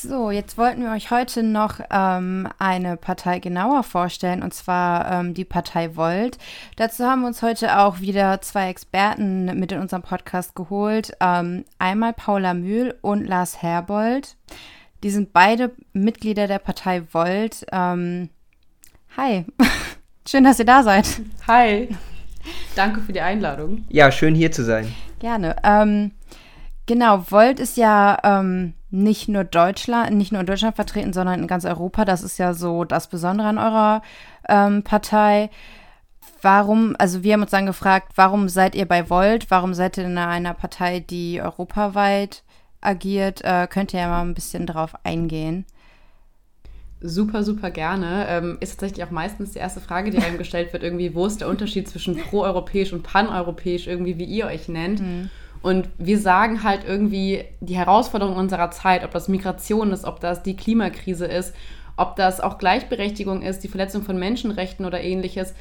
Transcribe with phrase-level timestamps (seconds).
[0.00, 5.34] So, jetzt wollten wir euch heute noch ähm, eine Partei genauer vorstellen, und zwar ähm,
[5.34, 6.38] die Partei Volt.
[6.76, 11.16] Dazu haben wir uns heute auch wieder zwei Experten mit in unserem Podcast geholt.
[11.18, 14.36] Ähm, einmal Paula Mühl und Lars Herbold.
[15.02, 17.66] Die sind beide Mitglieder der Partei Volt.
[17.72, 18.30] Ähm,
[19.16, 19.46] hi,
[20.28, 21.20] schön, dass ihr da seid.
[21.48, 21.88] Hi,
[22.76, 23.84] danke für die Einladung.
[23.88, 24.94] Ja, schön hier zu sein.
[25.18, 25.56] Gerne.
[25.64, 26.12] Ähm,
[26.86, 31.46] genau, Volt ist ja ähm, nicht nur Deutschland, nicht nur in Deutschland vertreten, sondern in
[31.46, 32.04] ganz Europa.
[32.04, 34.02] Das ist ja so das Besondere an eurer
[34.48, 35.50] ähm, Partei.
[36.40, 39.50] Warum, also wir haben uns dann gefragt, warum seid ihr bei Volt?
[39.50, 42.44] Warum seid ihr in einer Partei, die europaweit
[42.80, 43.42] agiert?
[43.44, 45.66] Äh, könnt ihr ja mal ein bisschen darauf eingehen.
[47.00, 48.26] Super, super gerne.
[48.28, 51.40] Ähm, ist tatsächlich auch meistens die erste Frage, die einem gestellt wird, irgendwie, wo ist
[51.40, 55.00] der Unterschied zwischen proeuropäisch und paneuropäisch, irgendwie, wie ihr euch nennt.
[55.00, 55.30] Mhm.
[55.62, 60.42] Und wir sagen halt irgendwie die Herausforderung unserer Zeit, ob das Migration ist, ob das
[60.42, 61.54] die Klimakrise ist,
[61.96, 65.54] ob das auch Gleichberechtigung ist, die Verletzung von Menschenrechten oder ähnliches,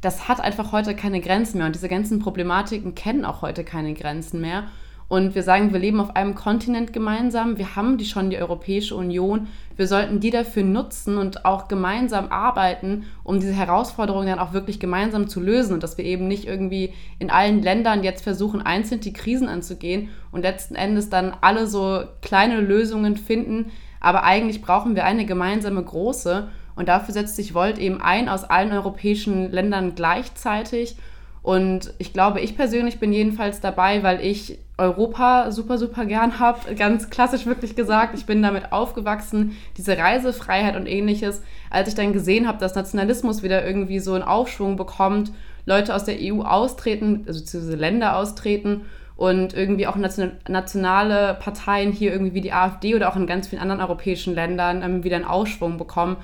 [0.00, 1.66] das hat einfach heute keine Grenzen mehr.
[1.66, 4.64] Und diese ganzen Problematiken kennen auch heute keine Grenzen mehr.
[5.08, 7.58] Und wir sagen, wir leben auf einem Kontinent gemeinsam.
[7.58, 9.48] Wir haben die schon, die Europäische Union.
[9.76, 14.80] Wir sollten die dafür nutzen und auch gemeinsam arbeiten, um diese Herausforderungen dann auch wirklich
[14.80, 15.74] gemeinsam zu lösen.
[15.74, 20.08] Und dass wir eben nicht irgendwie in allen Ländern jetzt versuchen, einzeln die Krisen anzugehen
[20.32, 23.70] und letzten Endes dann alle so kleine Lösungen finden.
[24.00, 26.48] Aber eigentlich brauchen wir eine gemeinsame große.
[26.76, 30.96] Und dafür setzt sich Volt eben ein aus allen europäischen Ländern gleichzeitig.
[31.42, 36.74] Und ich glaube, ich persönlich bin jedenfalls dabei, weil ich Europa super, super gern habe.
[36.74, 41.42] Ganz klassisch wirklich gesagt, ich bin damit aufgewachsen, diese Reisefreiheit und ähnliches.
[41.70, 45.32] Als ich dann gesehen habe, dass Nationalismus wieder irgendwie so einen Aufschwung bekommt,
[45.66, 48.82] Leute aus der EU austreten, also beziehungsweise Länder austreten
[49.16, 53.62] und irgendwie auch nationale Parteien hier irgendwie wie die AfD oder auch in ganz vielen
[53.62, 56.16] anderen europäischen Ländern ähm, wieder einen Aufschwung bekommen,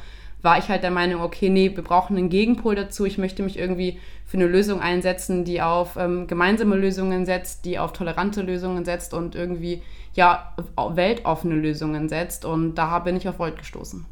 [0.42, 3.04] war ich halt der Meinung, okay, nee, wir brauchen einen Gegenpol dazu.
[3.04, 7.78] Ich möchte mich irgendwie für eine Lösung einsetzen, die auf ähm, gemeinsame Lösungen setzt, die
[7.78, 9.82] auf tolerante Lösungen setzt und irgendwie
[10.14, 12.44] ja weltoffene Lösungen setzt.
[12.44, 14.06] Und da bin ich auf Volt gestoßen.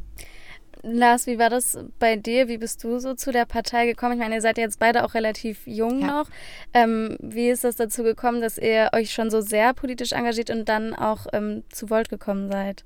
[0.83, 2.49] Lars, wie war das bei dir?
[2.49, 4.13] Wie bist du so zu der Partei gekommen?
[4.13, 6.07] Ich meine, ihr seid jetzt beide auch relativ jung ja.
[6.07, 6.29] noch.
[6.73, 10.69] Ähm, wie ist das dazu gekommen, dass ihr euch schon so sehr politisch engagiert und
[10.69, 12.85] dann auch ähm, zu Volt gekommen seid?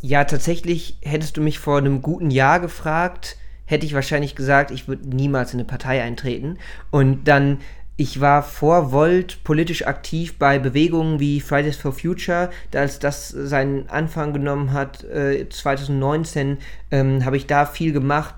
[0.00, 4.88] Ja, tatsächlich hättest du mich vor einem guten Jahr gefragt, hätte ich wahrscheinlich gesagt, ich
[4.88, 6.58] würde niemals in eine Partei eintreten.
[6.90, 7.58] Und dann,
[7.96, 12.50] ich war vor Volt politisch aktiv bei Bewegungen wie Fridays for Future.
[12.72, 16.58] Als das seinen Anfang genommen hat, äh, 2019,
[16.90, 18.34] ähm, habe ich da viel gemacht,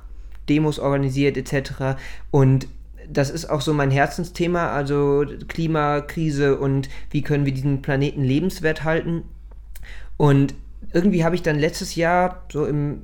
[0.49, 2.01] Demos organisiert etc.
[2.31, 2.67] Und
[3.09, 8.85] das ist auch so mein Herzensthema, also Klimakrise und wie können wir diesen Planeten lebenswert
[8.85, 9.25] halten.
[10.17, 10.55] Und
[10.93, 13.03] irgendwie habe ich dann letztes Jahr so im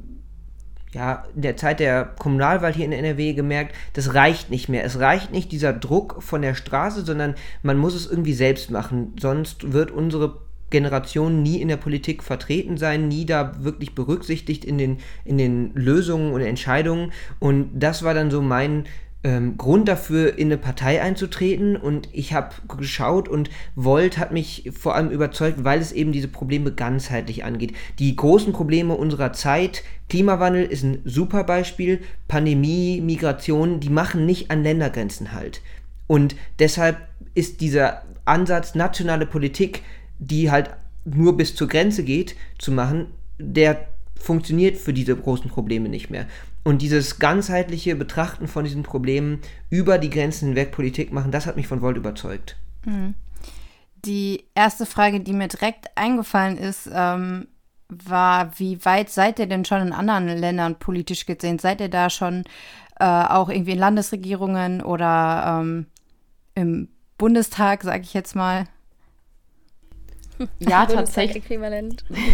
[0.92, 4.82] ja, in der Zeit der Kommunalwahl hier in NRW gemerkt, das reicht nicht mehr.
[4.82, 9.14] Es reicht nicht dieser Druck von der Straße, sondern man muss es irgendwie selbst machen.
[9.20, 10.38] Sonst wird unsere
[10.70, 15.72] Generation nie in der Politik vertreten sein, nie da wirklich berücksichtigt in den, in den
[15.74, 17.12] Lösungen und Entscheidungen.
[17.38, 18.84] Und das war dann so mein
[19.26, 21.76] ähm, Grund dafür, in eine Partei einzutreten.
[21.76, 26.28] Und ich habe geschaut und Volt hat mich vor allem überzeugt, weil es eben diese
[26.28, 27.74] Probleme ganzheitlich angeht.
[27.98, 34.52] Die großen Probleme unserer Zeit, Klimawandel ist ein super Beispiel, Pandemie, Migration, die machen nicht
[34.52, 35.60] an Ländergrenzen halt.
[36.06, 36.98] Und deshalb
[37.34, 39.82] ist dieser Ansatz, nationale Politik,
[40.20, 40.70] die halt
[41.04, 43.06] nur bis zur Grenze geht, zu machen,
[43.38, 46.26] der funktioniert für diese großen Probleme nicht mehr.
[46.66, 49.38] Und dieses ganzheitliche Betrachten von diesen Problemen
[49.70, 52.56] über die Grenzen hinweg Politik machen, das hat mich von Volt überzeugt.
[52.84, 53.14] Mhm.
[54.04, 57.46] Die erste Frage, die mir direkt eingefallen ist, ähm,
[57.88, 61.60] war, wie weit seid ihr denn schon in anderen Ländern politisch gesehen?
[61.60, 62.42] Seid ihr da schon
[62.98, 65.86] äh, auch irgendwie in Landesregierungen oder ähm,
[66.56, 68.64] im Bundestag, sage ich jetzt mal?
[70.58, 71.44] Ja, tatsächlich.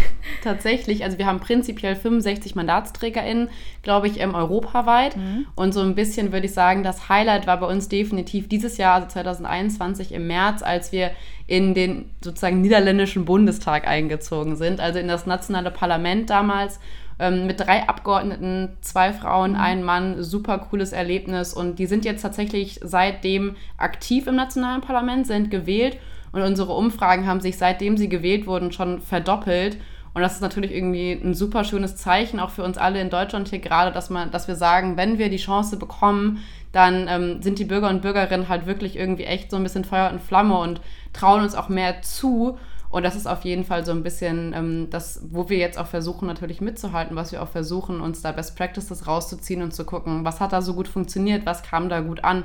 [0.43, 1.03] tatsächlich.
[1.03, 3.49] Also wir haben prinzipiell 65 MandatsträgerInnen,
[3.81, 5.15] glaube ich, ähm, europaweit.
[5.15, 5.45] Mhm.
[5.55, 8.95] Und so ein bisschen würde ich sagen, das Highlight war bei uns definitiv dieses Jahr,
[8.95, 11.11] also 2021 im März, als wir
[11.47, 16.79] in den sozusagen niederländischen Bundestag eingezogen sind, also in das nationale Parlament damals
[17.19, 19.57] ähm, mit drei Abgeordneten, zwei Frauen, mhm.
[19.57, 25.27] ein Mann, super cooles Erlebnis und die sind jetzt tatsächlich seitdem aktiv im nationalen Parlament,
[25.27, 25.97] sind gewählt
[26.33, 29.77] und unsere Umfragen haben sich seitdem sie gewählt wurden schon verdoppelt.
[30.15, 33.47] Und das ist natürlich irgendwie ein super schönes Zeichen, auch für uns alle in Deutschland
[33.47, 36.39] hier gerade, dass, man, dass wir sagen, wenn wir die Chance bekommen,
[36.71, 40.11] dann ähm, sind die Bürger und Bürgerinnen halt wirklich irgendwie echt so ein bisschen Feuer
[40.11, 40.81] und Flamme und
[41.13, 42.57] trauen uns auch mehr zu.
[42.89, 45.87] Und das ist auf jeden Fall so ein bisschen ähm, das, wo wir jetzt auch
[45.87, 50.25] versuchen, natürlich mitzuhalten, was wir auch versuchen, uns da Best Practices rauszuziehen und zu gucken,
[50.25, 52.43] was hat da so gut funktioniert, was kam da gut an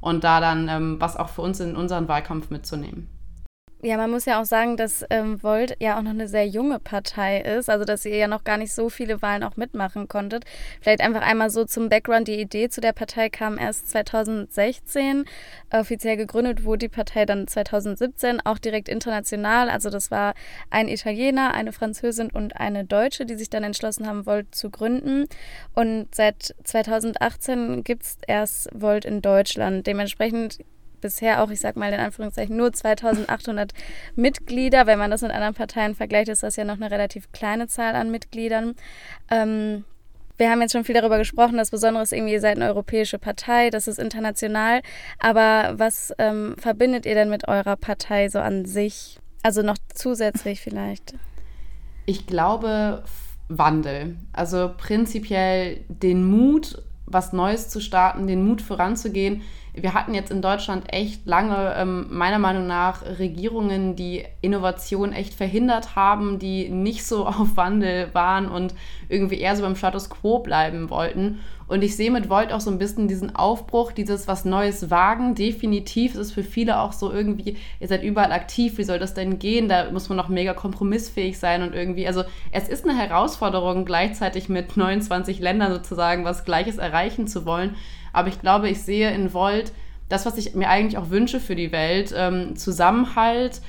[0.00, 3.08] und da dann ähm, was auch für uns in unseren Wahlkampf mitzunehmen.
[3.82, 6.78] Ja, man muss ja auch sagen, dass ähm, Volt ja auch noch eine sehr junge
[6.78, 10.44] Partei ist, also dass ihr ja noch gar nicht so viele Wahlen auch mitmachen konntet.
[10.82, 12.28] Vielleicht einfach einmal so zum Background.
[12.28, 15.24] Die Idee zu der Partei kam erst 2016.
[15.72, 19.70] Offiziell gegründet wurde die Partei dann 2017, auch direkt international.
[19.70, 20.34] Also das war
[20.68, 25.24] ein Italiener, eine Französin und eine Deutsche, die sich dann entschlossen haben, Volt zu gründen.
[25.74, 29.86] Und seit 2018 gibt es erst Volt in Deutschland.
[29.86, 30.58] Dementsprechend
[31.00, 33.72] bisher auch, ich sag mal in Anführungszeichen, nur 2800
[34.16, 34.86] Mitglieder.
[34.86, 37.94] Wenn man das mit anderen Parteien vergleicht, ist das ja noch eine relativ kleine Zahl
[37.94, 38.74] an Mitgliedern.
[39.30, 39.84] Ähm,
[40.40, 41.58] wir haben jetzt schon viel darüber gesprochen.
[41.58, 44.80] Das Besondere ist irgendwie, ihr seid eine europäische Partei, das ist international.
[45.18, 49.20] Aber was ähm, verbindet ihr denn mit eurer Partei so an sich?
[49.42, 51.14] Also noch zusätzlich vielleicht?
[52.06, 53.04] Ich glaube,
[53.48, 54.16] Wandel.
[54.32, 59.42] Also prinzipiell den Mut, was Neues zu starten, den Mut voranzugehen
[59.74, 65.34] wir hatten jetzt in Deutschland echt lange, ähm, meiner Meinung nach, Regierungen, die Innovation echt
[65.34, 68.74] verhindert haben, die nicht so auf Wandel waren und
[69.08, 71.40] irgendwie eher so beim Status quo bleiben wollten.
[71.70, 75.36] Und ich sehe mit Volt auch so ein bisschen diesen Aufbruch, dieses was Neues wagen.
[75.36, 79.14] Definitiv ist es für viele auch so irgendwie, ihr seid überall aktiv, wie soll das
[79.14, 79.68] denn gehen?
[79.68, 84.48] Da muss man noch mega kompromissfähig sein und irgendwie, also es ist eine Herausforderung, gleichzeitig
[84.48, 87.76] mit 29 Ländern sozusagen was Gleiches erreichen zu wollen.
[88.12, 89.72] Aber ich glaube, ich sehe in Volt
[90.10, 93.62] das, was ich mir eigentlich auch wünsche für die Welt, ähm, Zusammenhalt,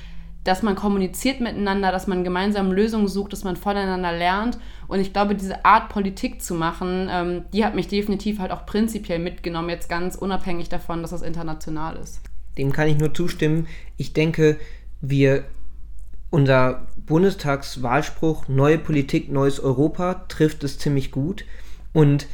[0.44, 4.58] dass man kommuniziert miteinander, dass man gemeinsam Lösungen sucht, dass man voneinander lernt.
[4.88, 8.66] Und ich glaube, diese Art Politik zu machen, ähm, die hat mich definitiv halt auch
[8.66, 12.22] prinzipiell mitgenommen, jetzt ganz unabhängig davon, dass das international ist.
[12.58, 13.68] Dem kann ich nur zustimmen.
[13.98, 14.58] Ich denke,
[15.00, 15.46] wir,
[16.32, 21.46] unser Bundestagswahlspruch, neue Politik, neues Europa, trifft es ziemlich gut.
[21.94, 22.26] Und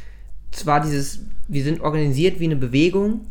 [0.50, 3.22] zwar dieses wir sind organisiert wie eine Bewegung.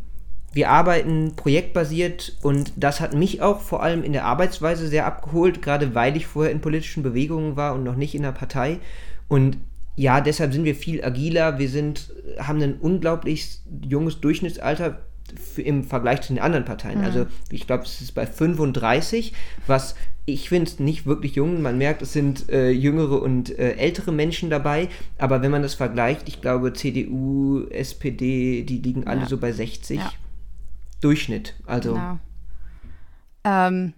[0.51, 5.61] Wir arbeiten projektbasiert und das hat mich auch vor allem in der Arbeitsweise sehr abgeholt,
[5.61, 8.79] gerade weil ich vorher in politischen Bewegungen war und noch nicht in der Partei.
[9.27, 9.57] Und
[9.95, 11.59] ja, deshalb sind wir viel agiler.
[11.59, 14.99] Wir sind, haben ein unglaublich junges Durchschnittsalter
[15.57, 16.99] im Vergleich zu den anderen Parteien.
[16.99, 17.05] Mhm.
[17.05, 19.33] Also ich glaube, es ist bei 35,
[19.67, 19.95] was
[20.29, 21.62] ich finde es nicht wirklich jung.
[21.62, 24.89] Man merkt, es sind äh, jüngere und äh, ältere Menschen dabei.
[25.18, 29.25] Aber wenn man das vergleicht, ich glaube, CDU, SPD, die liegen alle ja.
[29.25, 30.00] so bei 60.
[30.00, 30.12] Ja.
[31.00, 31.56] Durchschnitt.
[31.65, 31.94] Also.
[31.94, 32.19] Genau.
[33.45, 33.94] Ähm,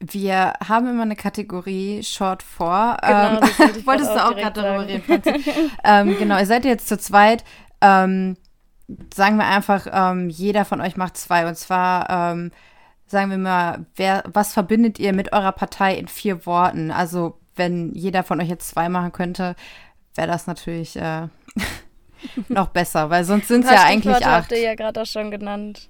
[0.00, 2.98] wir haben immer eine Kategorie Short 4.
[3.00, 5.44] Genau, ähm, wolltest du auch gerade darüber reden,
[5.82, 7.42] ähm, Genau, ihr seid jetzt zu zweit.
[7.80, 8.36] Ähm,
[9.14, 11.48] sagen wir einfach, ähm, jeder von euch macht zwei.
[11.48, 12.50] Und zwar ähm,
[13.08, 16.90] sagen wir mal, wer, was verbindet ihr mit eurer Partei in vier Worten?
[16.90, 19.56] Also, wenn jeder von euch jetzt zwei machen könnte,
[20.14, 21.28] wäre das natürlich äh,
[22.48, 24.24] noch besser, weil sonst sind es ja eigentlich acht.
[24.24, 25.88] habt ihr ja gerade auch schon genannt.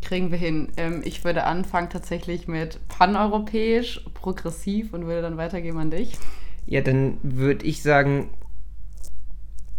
[0.00, 0.72] Kriegen wir hin.
[0.76, 6.12] Ähm, ich würde anfangen tatsächlich mit paneuropäisch, progressiv und würde dann weitergeben an dich.
[6.64, 8.30] Ja, dann würde ich sagen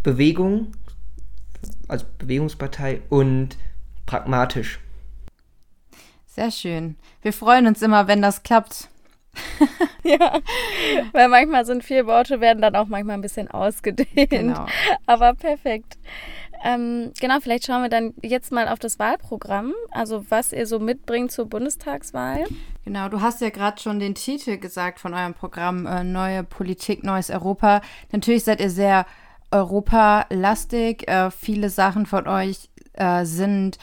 [0.02, 0.72] Bewegung,
[1.88, 3.56] als Bewegungspartei und
[4.06, 4.80] pragmatisch.
[6.38, 6.94] Sehr schön.
[7.20, 8.88] Wir freuen uns immer, wenn das klappt.
[10.04, 10.38] ja,
[11.10, 14.30] weil manchmal sind vier Worte, werden dann auch manchmal ein bisschen ausgedehnt.
[14.30, 14.66] Genau.
[15.06, 15.98] Aber perfekt.
[16.62, 20.78] Ähm, genau, vielleicht schauen wir dann jetzt mal auf das Wahlprogramm, also was ihr so
[20.78, 22.44] mitbringt zur Bundestagswahl.
[22.84, 27.02] Genau, du hast ja gerade schon den Titel gesagt von eurem Programm äh, Neue Politik,
[27.02, 27.80] Neues Europa.
[28.12, 29.06] Natürlich seid ihr sehr
[29.50, 31.08] europalastig.
[31.08, 33.78] Äh, viele Sachen von euch äh, sind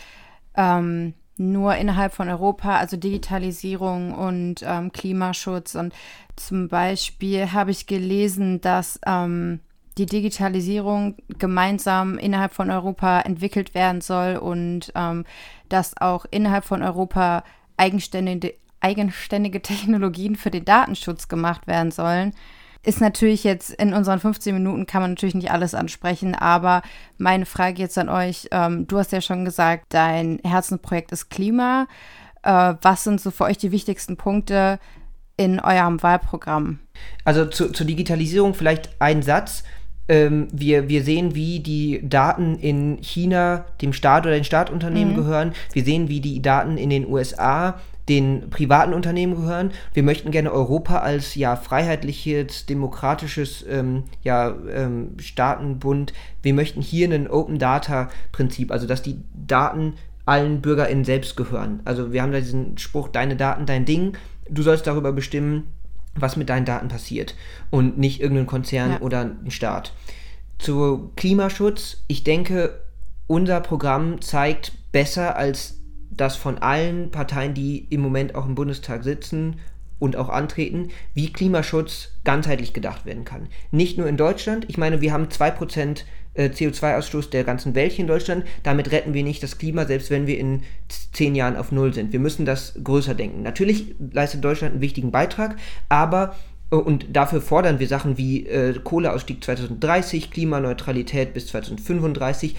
[0.55, 5.75] ähm, nur innerhalb von Europa, also Digitalisierung und ähm, Klimaschutz.
[5.75, 5.93] Und
[6.35, 9.59] zum Beispiel habe ich gelesen, dass ähm,
[9.97, 15.25] die Digitalisierung gemeinsam innerhalb von Europa entwickelt werden soll und ähm,
[15.69, 17.43] dass auch innerhalb von Europa
[17.77, 22.33] eigenständige, eigenständige Technologien für den Datenschutz gemacht werden sollen
[22.85, 26.81] ist natürlich jetzt in unseren 15 Minuten kann man natürlich nicht alles ansprechen, aber
[27.17, 31.87] meine Frage jetzt an euch, ähm, du hast ja schon gesagt, dein Herzensprojekt ist Klima.
[32.43, 34.79] Äh, was sind so für euch die wichtigsten Punkte
[35.37, 36.79] in eurem Wahlprogramm?
[37.23, 39.63] Also zu, zur Digitalisierung vielleicht ein Satz.
[40.07, 45.17] Ähm, wir, wir sehen, wie die Daten in China dem Staat oder den Staatunternehmen mhm.
[45.17, 45.53] gehören.
[45.73, 49.71] Wir sehen, wie die Daten in den USA den privaten Unternehmen gehören.
[49.93, 56.13] Wir möchten gerne Europa als ja freiheitliches, demokratisches ähm, ja, ähm, Staatenbund.
[56.43, 59.93] Wir möchten hier ein Open Data Prinzip, also dass die Daten
[60.25, 61.81] allen BürgerInnen selbst gehören.
[61.85, 64.17] Also wir haben da diesen Spruch, deine Daten, dein Ding.
[64.49, 65.67] du sollst darüber bestimmen,
[66.15, 67.35] was mit deinen Daten passiert
[67.69, 69.01] und nicht irgendein Konzern ja.
[69.01, 69.93] oder ein Staat.
[70.57, 72.79] Zu Klimaschutz, ich denke,
[73.27, 75.81] unser Programm zeigt besser als
[76.17, 79.59] das von allen Parteien, die im Moment auch im Bundestag sitzen
[79.99, 83.47] und auch antreten, wie Klimaschutz ganzheitlich gedacht werden kann.
[83.71, 86.03] Nicht nur in Deutschland, ich meine, wir haben 2%
[86.33, 90.09] äh, CO2-Ausstoß der ganzen Welt hier in Deutschland, damit retten wir nicht das Klima, selbst
[90.09, 90.63] wenn wir in
[91.13, 92.11] zehn Jahren auf Null sind.
[92.11, 93.41] Wir müssen das größer denken.
[93.41, 95.55] Natürlich leistet Deutschland einen wichtigen Beitrag,
[95.89, 96.35] aber
[96.71, 102.55] äh, und dafür fordern wir Sachen wie äh, Kohleausstieg 2030, Klimaneutralität bis 2035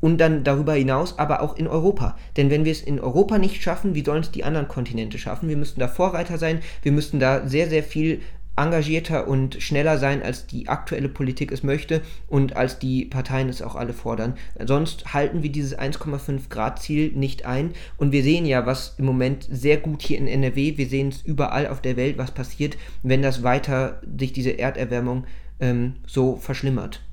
[0.00, 2.16] und dann darüber hinaus aber auch in Europa.
[2.36, 5.48] Denn wenn wir es in Europa nicht schaffen, wie sollen es die anderen Kontinente schaffen?
[5.48, 8.20] Wir müssten da Vorreiter sein, wir müssten da sehr, sehr viel
[8.56, 13.62] engagierter und schneller sein, als die aktuelle Politik es möchte und als die Parteien es
[13.62, 14.34] auch alle fordern.
[14.64, 19.04] Sonst halten wir dieses 1,5 Grad Ziel nicht ein und wir sehen ja, was im
[19.04, 22.76] Moment sehr gut hier in NRW, wir sehen es überall auf der Welt, was passiert,
[23.02, 25.26] wenn das weiter sich diese Erderwärmung
[25.60, 27.05] ähm, so verschlimmert.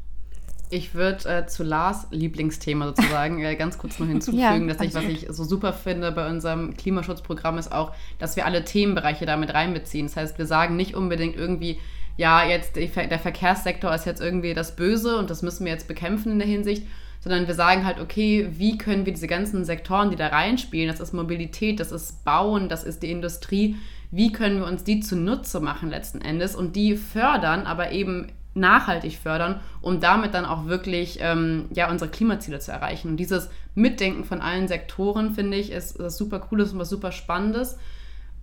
[0.73, 4.93] Ich würde äh, zu Lars Lieblingsthema sozusagen äh, ganz kurz noch hinzufügen, ja, dass ich,
[4.95, 9.53] was ich so super finde bei unserem Klimaschutzprogramm ist auch, dass wir alle Themenbereiche damit
[9.53, 10.07] reinbeziehen.
[10.07, 11.79] Das heißt, wir sagen nicht unbedingt irgendwie,
[12.17, 16.31] ja, jetzt der Verkehrssektor ist jetzt irgendwie das Böse und das müssen wir jetzt bekämpfen
[16.31, 16.87] in der Hinsicht,
[17.19, 20.99] sondern wir sagen halt, okay, wie können wir diese ganzen Sektoren, die da reinspielen, das
[20.99, 23.75] ist Mobilität, das ist Bauen, das ist die Industrie,
[24.11, 29.17] wie können wir uns die zunutze machen letzten Endes und die fördern, aber eben nachhaltig
[29.17, 33.09] fördern, um damit dann auch wirklich ähm, ja, unsere Klimaziele zu erreichen.
[33.09, 37.11] Und dieses Mitdenken von allen Sektoren, finde ich, ist, ist super Cooles und was super
[37.11, 37.77] Spannendes.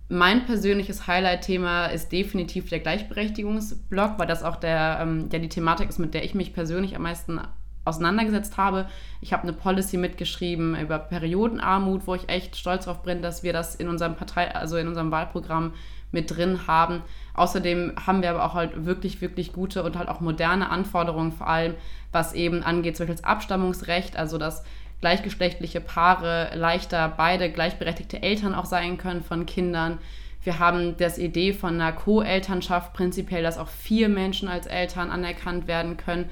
[0.09, 5.87] Mein persönliches Highlight-Thema ist definitiv der Gleichberechtigungsblock, weil das auch der, ähm, ja, die Thematik
[5.87, 7.39] ist, mit der ich mich persönlich am meisten
[7.85, 8.87] auseinandergesetzt habe.
[9.21, 13.53] Ich habe eine Policy mitgeschrieben über Periodenarmut, wo ich echt stolz darauf bin, dass wir
[13.53, 15.73] das in unserem Partei, also in unserem Wahlprogramm
[16.11, 17.01] mit drin haben.
[17.33, 21.47] Außerdem haben wir aber auch halt wirklich, wirklich gute und halt auch moderne Anforderungen, vor
[21.47, 21.75] allem
[22.11, 24.63] was eben angeht, zum Beispiel das Abstammungsrecht, also dass
[24.99, 29.97] gleichgeschlechtliche Paare leichter beide gleichberechtigte Eltern auch sein können von Kindern.
[30.43, 35.67] Wir haben das Idee von einer Co-Elternschaft prinzipiell, dass auch vier Menschen als Eltern anerkannt
[35.67, 36.29] werden können.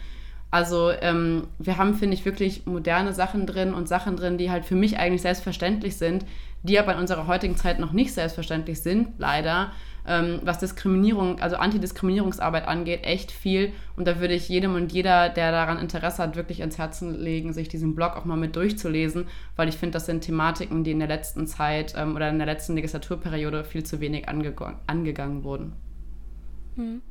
[0.51, 4.65] Also ähm, wir haben, finde ich, wirklich moderne Sachen drin und Sachen drin, die halt
[4.65, 6.25] für mich eigentlich selbstverständlich sind,
[6.63, 9.71] die aber in unserer heutigen Zeit noch nicht selbstverständlich sind, leider.
[10.07, 13.73] Ähm, was Diskriminierung, also Antidiskriminierungsarbeit angeht, echt viel.
[13.95, 17.53] Und da würde ich jedem und jeder, der daran Interesse hat, wirklich ins Herzen legen,
[17.53, 20.99] sich diesen Blog auch mal mit durchzulesen, weil ich finde, das sind Thematiken, die in
[20.99, 25.73] der letzten Zeit ähm, oder in der letzten Legislaturperiode viel zu wenig angegangen wurden.
[26.79, 27.01] Mhm.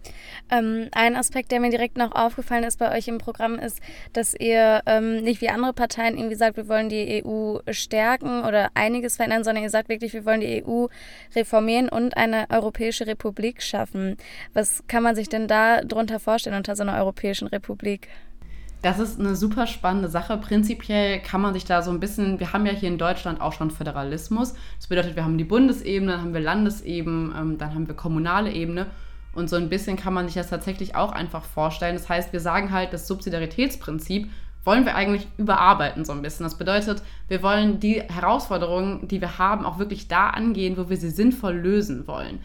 [0.50, 3.80] Ähm, ein Aspekt, der mir direkt noch aufgefallen ist bei euch im Programm, ist,
[4.14, 8.70] dass ihr ähm, nicht wie andere Parteien irgendwie sagt, wir wollen die EU stärken oder
[8.75, 10.87] einiges verändern, sondern ihr sagt wirklich, wir wollen die EU
[11.34, 14.16] reformieren und eine europäische Republik schaffen.
[14.54, 18.08] Was kann man sich denn da drunter vorstellen unter so einer europäischen Republik?
[18.80, 20.38] Das ist eine super spannende Sache.
[20.38, 23.52] Prinzipiell kann man sich da so ein bisschen, wir haben ja hier in Deutschland auch
[23.52, 24.54] schon Föderalismus.
[24.76, 28.52] Das bedeutet, wir haben die Bundesebene, dann haben wir Landesebene, ähm, dann haben wir kommunale
[28.52, 28.87] Ebene.
[29.38, 31.95] Und so ein bisschen kann man sich das tatsächlich auch einfach vorstellen.
[31.95, 34.28] Das heißt, wir sagen halt, das Subsidiaritätsprinzip
[34.64, 36.42] wollen wir eigentlich überarbeiten so ein bisschen.
[36.42, 40.97] Das bedeutet, wir wollen die Herausforderungen, die wir haben, auch wirklich da angehen, wo wir
[40.97, 42.40] sie sinnvoll lösen wollen.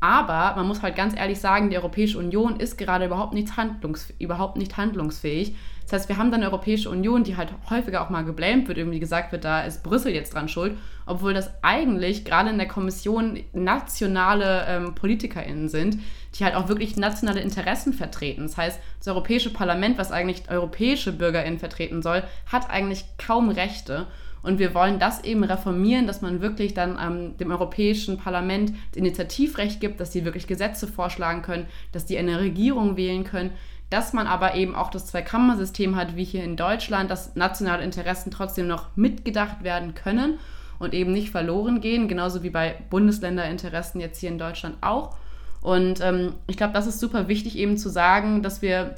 [0.00, 4.12] Aber man muss halt ganz ehrlich sagen, die Europäische Union ist gerade überhaupt nicht, handlungs
[4.18, 5.56] überhaupt nicht handlungsfähig.
[5.86, 8.76] Das heißt, wir haben dann eine Europäische Union, die halt häufiger auch mal geblämt wird,
[8.76, 10.76] irgendwie gesagt wird, da ist Brüssel jetzt dran schuld,
[11.06, 15.98] obwohl das eigentlich gerade in der Kommission nationale ähm, PolitikerInnen sind,
[16.34, 18.42] die halt auch wirklich nationale Interessen vertreten.
[18.42, 24.08] Das heißt, das Europäische Parlament, was eigentlich europäische BürgerInnen vertreten soll, hat eigentlich kaum Rechte.
[24.46, 28.98] Und wir wollen das eben reformieren, dass man wirklich dann ähm, dem Europäischen Parlament das
[28.98, 33.50] Initiativrecht gibt, dass sie wirklich Gesetze vorschlagen können, dass die eine Regierung wählen können,
[33.90, 38.30] dass man aber eben auch das Zweikammersystem hat, wie hier in Deutschland, dass nationale Interessen
[38.30, 40.38] trotzdem noch mitgedacht werden können
[40.78, 45.16] und eben nicht verloren gehen, genauso wie bei Bundesländerinteressen jetzt hier in Deutschland auch.
[45.60, 48.94] Und ähm, ich glaube, das ist super wichtig eben zu sagen, dass wir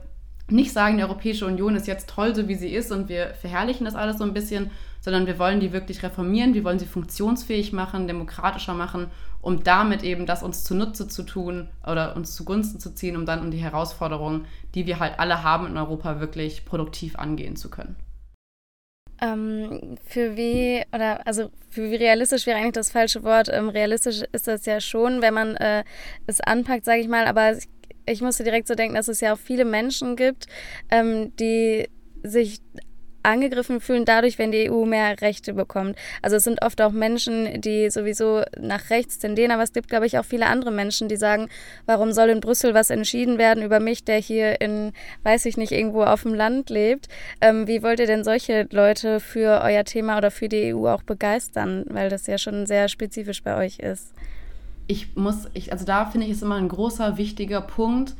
[0.50, 3.86] nicht sagen, die Europäische Union ist jetzt toll, so wie sie ist und wir verherrlichen
[3.86, 7.72] das alles so ein bisschen, sondern wir wollen die wirklich reformieren, wir wollen sie funktionsfähig
[7.72, 9.08] machen, demokratischer machen,
[9.40, 13.40] um damit eben das uns zunutze zu tun oder uns zugunsten zu ziehen, um dann
[13.40, 17.96] um die Herausforderungen, die wir halt alle haben in Europa, wirklich produktiv angehen zu können.
[19.20, 23.48] Ähm, für wie, oder also für wie realistisch wäre eigentlich das falsche Wort.
[23.52, 25.84] Ähm, realistisch ist das ja schon, wenn man äh,
[26.26, 27.68] es anpackt, sage ich mal, aber ich,
[28.06, 30.46] ich musste direkt so denken, dass es ja auch viele Menschen gibt,
[30.90, 31.88] ähm, die
[32.22, 32.60] sich
[33.22, 35.96] angegriffen fühlen dadurch, wenn die EU mehr Rechte bekommt.
[36.22, 40.06] Also es sind oft auch Menschen, die sowieso nach rechts tendieren, aber es gibt, glaube
[40.06, 41.48] ich, auch viele andere Menschen, die sagen,
[41.86, 44.92] warum soll in Brüssel was entschieden werden über mich, der hier in,
[45.24, 47.08] weiß ich nicht, irgendwo auf dem Land lebt.
[47.40, 51.02] Ähm, wie wollt ihr denn solche Leute für euer Thema oder für die EU auch
[51.02, 54.12] begeistern, weil das ja schon sehr spezifisch bei euch ist?
[54.86, 58.14] Ich muss, ich, also da finde ich es immer ein großer, wichtiger Punkt,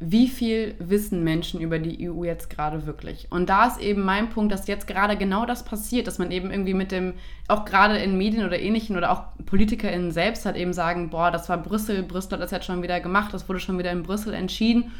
[0.00, 3.26] wie viel wissen Menschen über die EU jetzt gerade wirklich?
[3.30, 6.52] Und da ist eben mein Punkt, dass jetzt gerade genau das passiert, dass man eben
[6.52, 7.14] irgendwie mit dem,
[7.48, 11.48] auch gerade in Medien oder ähnlichen oder auch PolitikerInnen selbst halt eben sagen, boah, das
[11.48, 14.34] war Brüssel, Brüssel hat das jetzt schon wieder gemacht, das wurde schon wieder in Brüssel
[14.34, 14.92] entschieden,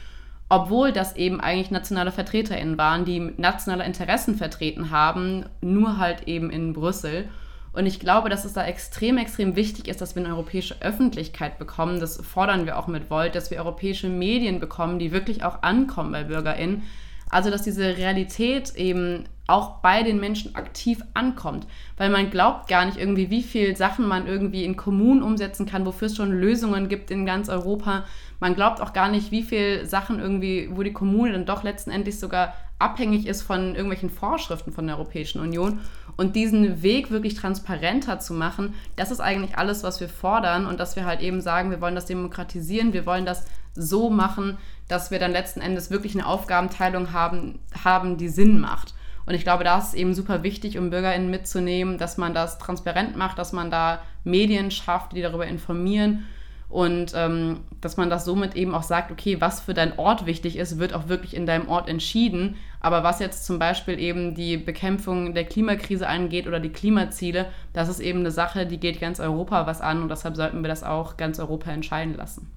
[0.48, 6.50] obwohl das eben eigentlich nationale VertreterInnen waren, die nationale Interessen vertreten haben, nur halt eben
[6.50, 7.28] in Brüssel.
[7.72, 11.58] Und ich glaube, dass es da extrem, extrem wichtig ist, dass wir eine europäische Öffentlichkeit
[11.58, 12.00] bekommen.
[12.00, 16.12] Das fordern wir auch mit Volt, dass wir europäische Medien bekommen, die wirklich auch ankommen
[16.12, 16.82] bei BürgerInnen.
[17.30, 21.66] Also, dass diese Realität eben auch bei den Menschen aktiv ankommt.
[21.96, 25.86] Weil man glaubt gar nicht irgendwie, wie viele Sachen man irgendwie in Kommunen umsetzen kann,
[25.86, 28.04] wofür es schon Lösungen gibt in ganz Europa.
[28.40, 32.20] Man glaubt auch gar nicht, wie viele Sachen irgendwie, wo die Kommune dann doch letztendlich
[32.20, 35.80] sogar abhängig ist von irgendwelchen Vorschriften von der Europäischen Union.
[36.18, 40.80] Und diesen Weg wirklich transparenter zu machen, das ist eigentlich alles, was wir fordern und
[40.80, 43.44] dass wir halt eben sagen, wir wollen das demokratisieren, wir wollen das
[43.76, 44.58] so machen,
[44.88, 48.94] dass wir dann letzten Endes wirklich eine Aufgabenteilung haben, haben die Sinn macht.
[49.26, 53.16] Und ich glaube, das ist eben super wichtig, um BürgerInnen mitzunehmen, dass man das transparent
[53.16, 56.26] macht, dass man da Medien schafft, die darüber informieren
[56.68, 60.56] und ähm, dass man das somit eben auch sagt, okay, was für deinen Ort wichtig
[60.56, 62.56] ist, wird auch wirklich in deinem Ort entschieden.
[62.80, 67.88] Aber was jetzt zum Beispiel eben die Bekämpfung der Klimakrise angeht oder die Klimaziele, das
[67.88, 70.82] ist eben eine Sache, die geht ganz Europa was an und deshalb sollten wir das
[70.82, 72.50] auch ganz Europa entscheiden lassen.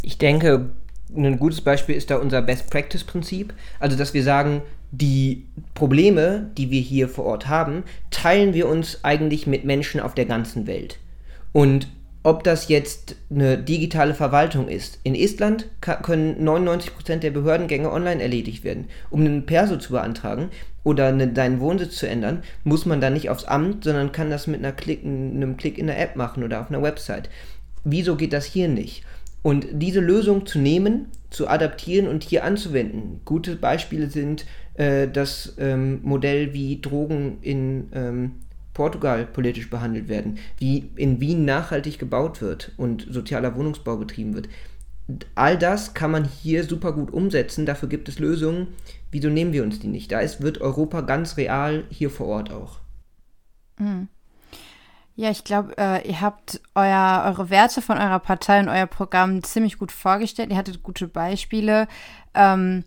[0.00, 0.70] Ich denke,
[1.14, 3.52] ein gutes Beispiel ist da unser Best-Practice-Prinzip.
[3.78, 9.04] Also, dass wir sagen, die Probleme, die wir hier vor Ort haben, teilen wir uns
[9.04, 10.98] eigentlich mit Menschen auf der ganzen Welt.
[11.52, 11.88] Und
[12.24, 14.98] ob das jetzt eine digitale Verwaltung ist.
[15.04, 18.86] In Estland können 99% der Behördengänge online erledigt werden.
[19.10, 20.48] Um einen Perso zu beantragen
[20.84, 24.46] oder eine, deinen Wohnsitz zu ändern, muss man da nicht aufs Amt, sondern kann das
[24.46, 27.28] mit Klick, einem Klick in der App machen oder auf einer Website.
[27.84, 29.04] Wieso geht das hier nicht?
[29.42, 33.20] Und diese Lösung zu nehmen, zu adaptieren und hier anzuwenden.
[33.26, 38.30] Gute Beispiele sind äh, das ähm, Modell, wie Drogen in ähm,
[38.74, 44.48] Portugal politisch behandelt werden, wie in Wien nachhaltig gebaut wird und sozialer Wohnungsbau betrieben wird.
[45.34, 48.68] All das kann man hier super gut umsetzen, dafür gibt es Lösungen.
[49.10, 50.10] Wieso nehmen wir uns die nicht?
[50.10, 52.80] Da ist, wird Europa ganz real hier vor Ort auch.
[53.78, 54.08] Mhm.
[55.16, 59.44] Ja, ich glaube, äh, ihr habt euer, eure Werte von eurer Partei und euer Programm
[59.44, 60.50] ziemlich gut vorgestellt.
[60.50, 61.86] Ihr hattet gute Beispiele.
[62.34, 62.82] Ähm,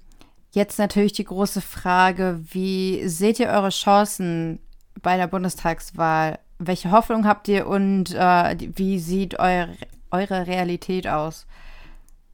[0.52, 4.60] jetzt natürlich die große Frage, wie seht ihr eure Chancen
[5.02, 6.40] bei der Bundestagswahl.
[6.60, 9.70] Welche Hoffnung habt ihr und äh, wie sieht eure,
[10.12, 11.46] eure Realität aus?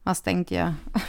[0.04, 0.76] Was denkt ihr?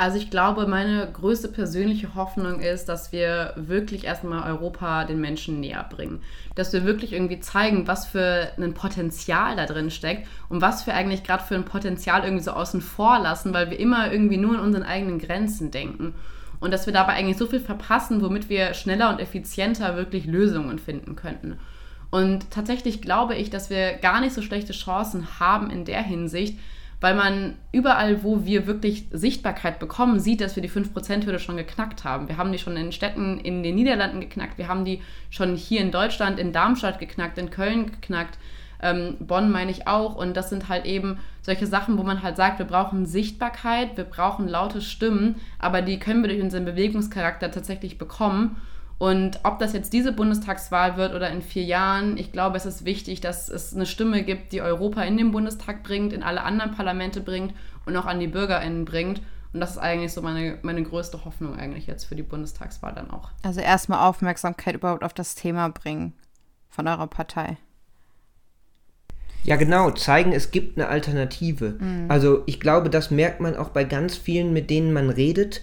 [0.00, 5.58] Also ich glaube, meine größte persönliche Hoffnung ist, dass wir wirklich erstmal Europa den Menschen
[5.58, 6.22] näher bringen.
[6.54, 10.94] Dass wir wirklich irgendwie zeigen, was für ein Potenzial da drin steckt und was wir
[10.94, 14.54] eigentlich gerade für ein Potenzial irgendwie so außen vor lassen, weil wir immer irgendwie nur
[14.54, 16.14] in unseren eigenen Grenzen denken
[16.60, 20.78] und dass wir dabei eigentlich so viel verpassen, womit wir schneller und effizienter wirklich Lösungen
[20.78, 21.58] finden könnten.
[22.10, 26.58] Und tatsächlich glaube ich, dass wir gar nicht so schlechte Chancen haben in der Hinsicht,
[27.00, 32.02] weil man überall, wo wir wirklich Sichtbarkeit bekommen, sieht, dass wir die 5%-Hürde schon geknackt
[32.02, 32.28] haben.
[32.28, 35.80] Wir haben die schon in Städten in den Niederlanden geknackt, wir haben die schon hier
[35.80, 38.38] in Deutschland, in Darmstadt geknackt, in Köln geknackt.
[38.80, 40.14] Ähm, Bonn meine ich auch.
[40.14, 44.04] Und das sind halt eben solche Sachen, wo man halt sagt, wir brauchen Sichtbarkeit, wir
[44.04, 48.56] brauchen laute Stimmen, aber die können wir durch unseren Bewegungscharakter tatsächlich bekommen.
[48.98, 52.84] Und ob das jetzt diese Bundestagswahl wird oder in vier Jahren, ich glaube, es ist
[52.84, 56.72] wichtig, dass es eine Stimme gibt, die Europa in den Bundestag bringt, in alle anderen
[56.72, 57.54] Parlamente bringt
[57.86, 59.22] und auch an die BürgerInnen bringt.
[59.52, 63.10] Und das ist eigentlich so meine, meine größte Hoffnung eigentlich jetzt für die Bundestagswahl dann
[63.10, 63.30] auch.
[63.44, 66.12] Also erstmal Aufmerksamkeit überhaupt auf das Thema bringen
[66.68, 67.56] von eurer Partei.
[69.44, 71.76] Ja, genau, zeigen, es gibt eine Alternative.
[71.80, 72.06] Mhm.
[72.08, 75.62] Also ich glaube, das merkt man auch bei ganz vielen, mit denen man redet.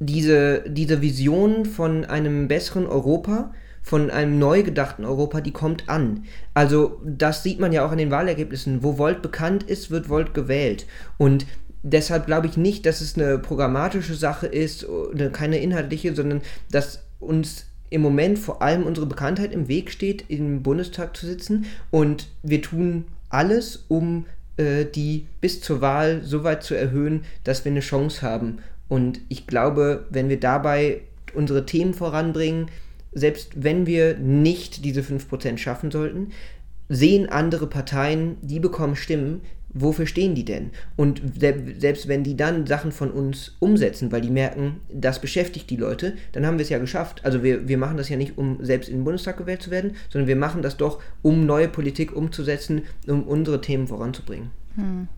[0.00, 6.24] Diese, diese Vision von einem besseren Europa, von einem neu gedachten Europa, die kommt an.
[6.54, 8.82] Also das sieht man ja auch in den Wahlergebnissen.
[8.82, 10.86] Wo Volt bekannt ist, wird Volt gewählt.
[11.16, 11.46] Und
[11.82, 17.04] deshalb glaube ich nicht, dass es eine programmatische Sache ist, oder keine inhaltliche, sondern dass
[17.20, 21.66] uns im Moment vor allem unsere Bekanntheit im Weg steht, im Bundestag zu sitzen.
[21.92, 24.26] Und wir tun alles, um
[24.56, 28.58] äh, die bis zur Wahl so weit zu erhöhen, dass wir eine Chance haben.
[28.88, 31.02] Und ich glaube, wenn wir dabei
[31.34, 32.66] unsere Themen voranbringen,
[33.12, 36.32] selbst wenn wir nicht diese 5% schaffen sollten,
[36.88, 39.42] sehen andere Parteien, die bekommen Stimmen,
[39.74, 40.70] wofür stehen die denn?
[40.96, 45.76] Und selbst wenn die dann Sachen von uns umsetzen, weil die merken, das beschäftigt die
[45.76, 47.24] Leute, dann haben wir es ja geschafft.
[47.24, 49.96] Also wir, wir machen das ja nicht, um selbst in den Bundestag gewählt zu werden,
[50.08, 54.50] sondern wir machen das doch, um neue Politik umzusetzen, um unsere Themen voranzubringen.
[54.76, 55.08] Hm.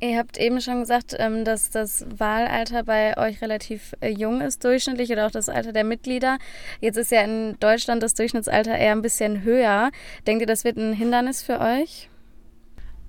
[0.00, 4.62] Ihr habt eben schon gesagt, ähm, dass das Wahlalter bei euch relativ äh, jung ist,
[4.62, 6.38] durchschnittlich, oder auch das Alter der Mitglieder.
[6.80, 9.90] Jetzt ist ja in Deutschland das Durchschnittsalter eher ein bisschen höher.
[10.26, 12.08] Denkt ihr, das wird ein Hindernis für euch?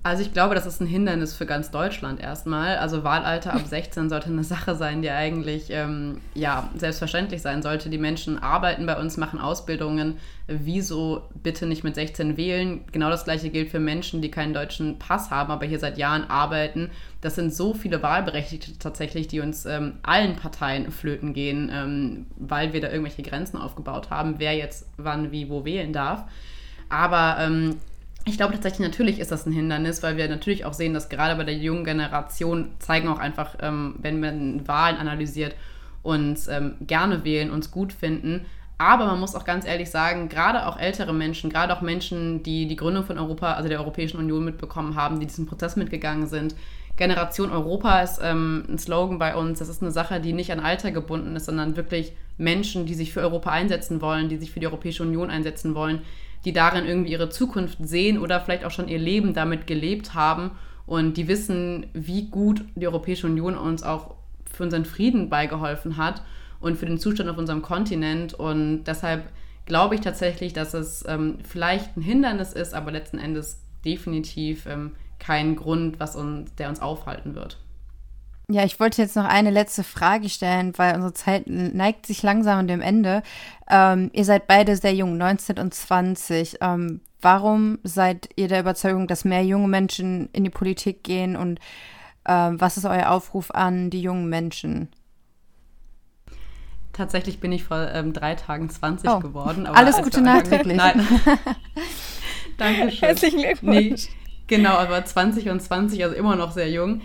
[0.02, 2.78] Also ich glaube, das ist ein Hindernis für ganz Deutschland erstmal.
[2.78, 7.90] Also Wahlalter ab 16 sollte eine Sache sein, die eigentlich ähm, ja, selbstverständlich sein sollte.
[7.90, 10.16] Die Menschen arbeiten bei uns, machen Ausbildungen.
[10.46, 12.80] Wieso bitte nicht mit 16 wählen?
[12.92, 16.24] Genau das gleiche gilt für Menschen, die keinen deutschen Pass haben, aber hier seit Jahren
[16.24, 16.90] arbeiten.
[17.20, 22.72] Das sind so viele Wahlberechtigte tatsächlich, die uns ähm, allen Parteien flöten gehen, ähm, weil
[22.72, 26.24] wir da irgendwelche Grenzen aufgebaut haben, wer jetzt wann, wie, wo wählen darf.
[26.88, 27.76] Aber ähm,
[28.26, 31.36] ich glaube tatsächlich, natürlich ist das ein Hindernis, weil wir natürlich auch sehen, dass gerade
[31.36, 35.54] bei der jungen Generation zeigen auch einfach, ähm, wenn man Wahlen analysiert,
[36.02, 38.46] uns ähm, gerne wählen, uns gut finden.
[38.78, 42.66] Aber man muss auch ganz ehrlich sagen, gerade auch ältere Menschen, gerade auch Menschen, die
[42.66, 46.54] die Gründung von Europa, also der Europäischen Union mitbekommen haben, die diesen Prozess mitgegangen sind,
[46.96, 49.58] Generation Europa ist ähm, ein Slogan bei uns.
[49.58, 53.12] Das ist eine Sache, die nicht an Alter gebunden ist, sondern wirklich Menschen, die sich
[53.12, 56.02] für Europa einsetzen wollen, die sich für die Europäische Union einsetzen wollen,
[56.44, 60.52] die darin irgendwie ihre Zukunft sehen oder vielleicht auch schon ihr Leben damit gelebt haben
[60.86, 64.14] und die wissen, wie gut die Europäische Union uns auch
[64.50, 66.22] für unseren Frieden beigeholfen hat
[66.60, 68.34] und für den Zustand auf unserem Kontinent.
[68.34, 69.28] Und deshalb
[69.66, 74.92] glaube ich tatsächlich, dass es ähm, vielleicht ein Hindernis ist, aber letzten Endes definitiv ähm,
[75.18, 77.58] kein Grund, was uns, der uns aufhalten wird.
[78.50, 82.58] Ja, ich wollte jetzt noch eine letzte Frage stellen, weil unsere Zeit neigt sich langsam
[82.58, 83.22] an dem Ende.
[83.70, 86.56] Ähm, ihr seid beide sehr jung, 19 und 20.
[86.60, 91.60] Ähm, warum seid ihr der Überzeugung, dass mehr junge Menschen in die Politik gehen und
[92.26, 94.88] ähm, was ist euer Aufruf an die jungen Menschen?
[96.92, 99.20] Tatsächlich bin ich vor ähm, drei Tagen 20 oh.
[99.20, 99.66] geworden.
[99.68, 100.76] Alles Gute nachträglich.
[100.76, 101.06] Nein.
[102.58, 102.98] Dankeschön.
[102.98, 104.08] Herzlichen Glückwunsch.
[104.08, 107.02] Nee, genau, aber 20 und 20, also immer noch sehr jung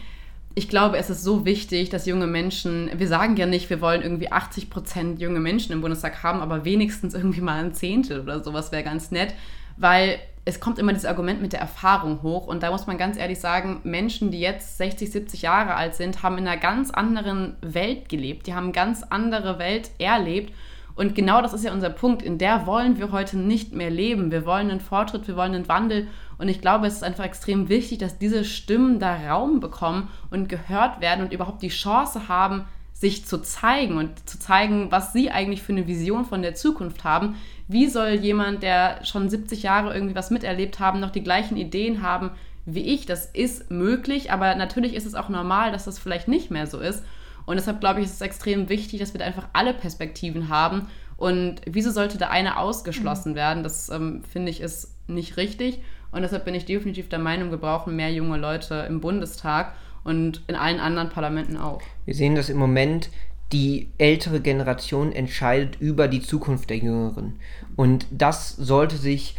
[0.58, 4.02] ich glaube, es ist so wichtig, dass junge Menschen, wir sagen ja nicht, wir wollen
[4.02, 8.42] irgendwie 80 Prozent junge Menschen im Bundestag haben, aber wenigstens irgendwie mal ein Zehntel oder
[8.42, 9.34] sowas wäre ganz nett,
[9.76, 13.18] weil es kommt immer dieses Argument mit der Erfahrung hoch und da muss man ganz
[13.18, 17.58] ehrlich sagen, Menschen, die jetzt 60, 70 Jahre alt sind, haben in einer ganz anderen
[17.62, 20.54] Welt gelebt, die haben ganz andere Welt erlebt
[20.96, 24.32] und genau das ist ja unser Punkt, in der wollen wir heute nicht mehr leben.
[24.32, 26.08] Wir wollen einen Fortschritt, wir wollen einen Wandel.
[26.38, 30.50] Und ich glaube, es ist einfach extrem wichtig, dass diese Stimmen da Raum bekommen und
[30.50, 35.30] gehört werden und überhaupt die Chance haben, sich zu zeigen und zu zeigen, was sie
[35.30, 37.36] eigentlich für eine Vision von der Zukunft haben.
[37.68, 42.02] Wie soll jemand, der schon 70 Jahre irgendwie was miterlebt haben, noch die gleichen Ideen
[42.02, 42.32] haben
[42.66, 43.06] wie ich?
[43.06, 46.80] Das ist möglich, aber natürlich ist es auch normal, dass das vielleicht nicht mehr so
[46.80, 47.04] ist.
[47.46, 50.88] Und deshalb glaube ich, ist es extrem wichtig, dass wir da einfach alle Perspektiven haben.
[51.16, 53.36] Und wieso sollte da eine ausgeschlossen mhm.
[53.36, 53.64] werden?
[53.64, 55.82] Das ähm, finde ich ist nicht richtig.
[56.16, 59.74] Und deshalb bin ich definitiv der Meinung, wir brauchen mehr junge Leute im Bundestag
[60.06, 61.82] und in allen anderen Parlamenten auch.
[62.06, 63.10] Wir sehen das im Moment,
[63.52, 67.34] die ältere Generation entscheidet über die Zukunft der Jüngeren.
[67.76, 69.36] Und das sollte sich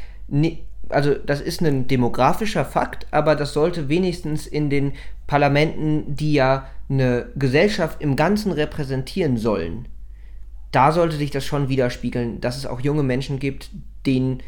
[0.90, 4.92] also das ist ein demografischer Fakt, aber das sollte wenigstens in den
[5.26, 9.88] Parlamenten, die ja eine Gesellschaft im Ganzen repräsentieren sollen,
[10.72, 13.70] da sollte sich das schon widerspiegeln, dass es auch junge Menschen gibt,
[14.04, 14.42] denen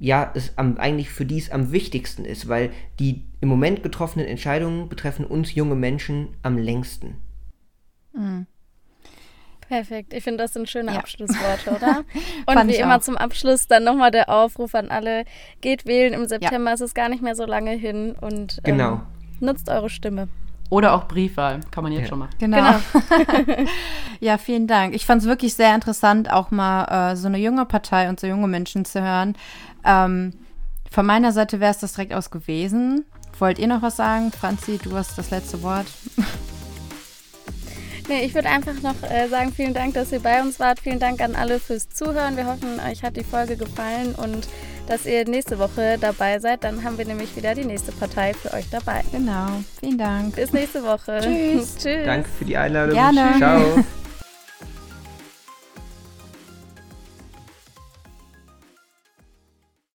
[0.00, 4.88] ja es am, eigentlich für dies am wichtigsten ist, weil die im Moment getroffenen Entscheidungen
[4.88, 7.18] betreffen uns junge Menschen am längsten.
[8.12, 8.46] Mhm.
[9.68, 10.12] Perfekt.
[10.14, 10.98] Ich finde, das sind schöne ja.
[10.98, 12.04] Abschlussworte, oder?
[12.46, 13.02] Und wie immer auch.
[13.02, 15.24] zum Abschluss dann nochmal der Aufruf an alle:
[15.60, 16.74] Geht wählen im September, ja.
[16.74, 18.94] es ist gar nicht mehr so lange hin und genau.
[18.94, 19.00] ähm,
[19.38, 20.28] nutzt eure Stimme.
[20.70, 22.08] Oder auch Briefwahl, kann man jetzt ja.
[22.08, 22.30] schon machen.
[22.38, 22.56] Genau.
[22.56, 23.68] genau.
[24.20, 24.94] ja, vielen Dank.
[24.94, 28.28] Ich fand es wirklich sehr interessant, auch mal äh, so eine junge Partei und so
[28.28, 29.34] junge Menschen zu hören.
[29.84, 30.32] Ähm,
[30.88, 33.04] von meiner Seite wäre es das direkt aus gewesen.
[33.38, 34.30] Wollt ihr noch was sagen?
[34.30, 35.86] Franzi, du hast das letzte Wort.
[38.10, 40.80] Nee, ich würde einfach noch äh, sagen, vielen Dank, dass ihr bei uns wart.
[40.80, 42.36] Vielen Dank an alle fürs Zuhören.
[42.36, 44.48] Wir hoffen, euch hat die Folge gefallen und
[44.88, 46.64] dass ihr nächste Woche dabei seid.
[46.64, 49.04] Dann haben wir nämlich wieder die nächste Partei für euch dabei.
[49.12, 49.62] Genau.
[49.78, 50.34] Vielen Dank.
[50.34, 51.20] Bis nächste Woche.
[51.22, 51.76] Tschüss.
[51.78, 52.04] Tschüss.
[52.04, 52.94] Danke für die Einladung.
[52.96, 53.34] Gerne.
[53.38, 53.84] Ciao.